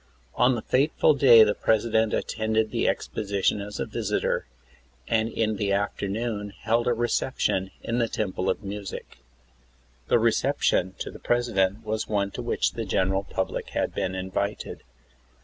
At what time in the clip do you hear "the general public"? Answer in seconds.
12.71-13.69